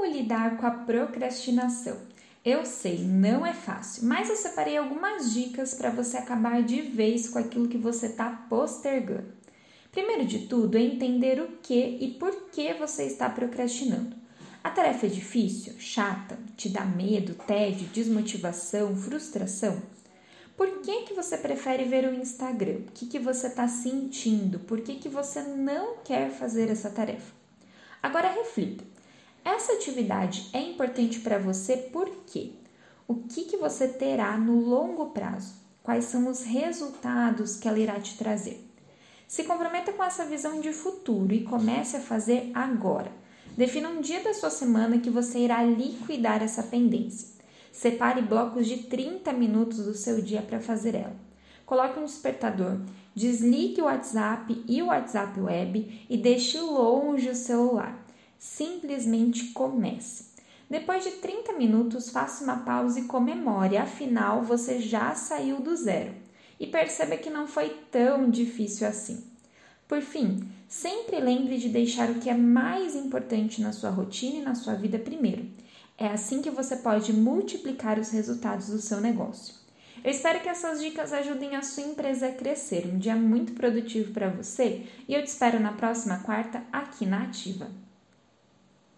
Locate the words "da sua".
44.22-44.50